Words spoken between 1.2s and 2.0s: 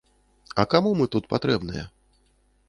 патрэбныя?